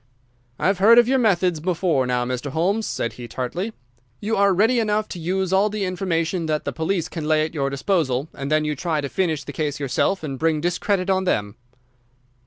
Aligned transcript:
"I've 0.57 0.79
heard 0.79 0.97
of 0.97 1.07
your 1.07 1.19
methods 1.19 1.59
before 1.59 2.07
now, 2.07 2.25
Mr. 2.25 2.49
Holmes," 2.49 2.87
said 2.87 3.13
he, 3.13 3.27
tartly. 3.27 3.71
"You 4.19 4.35
are 4.35 4.51
ready 4.51 4.79
enough 4.79 5.07
to 5.09 5.19
use 5.19 5.53
all 5.53 5.69
the 5.69 5.85
information 5.85 6.47
that 6.47 6.65
the 6.65 6.73
police 6.73 7.07
can 7.07 7.27
lay 7.27 7.45
at 7.45 7.53
your 7.53 7.69
disposal, 7.69 8.27
and 8.33 8.49
then 8.51 8.65
you 8.65 8.75
try 8.75 8.99
to 9.01 9.09
finish 9.09 9.43
the 9.43 9.53
case 9.53 9.79
yourself 9.79 10.23
and 10.23 10.39
bring 10.39 10.59
discredit 10.59 11.11
on 11.11 11.25
them." 11.25 11.55